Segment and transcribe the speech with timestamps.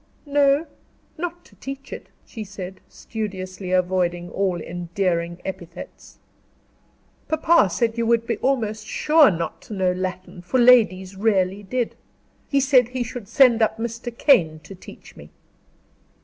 [0.25, 0.65] "No
[1.15, 6.17] not to teach it," she said, studiously avoiding all endearing epithets.
[7.27, 11.61] "Papa said you would be almost sure not to know Latin, for that ladies rarely
[11.61, 11.93] did.
[12.49, 14.09] He said he should send up Mr.
[14.17, 15.29] Kane to teach me."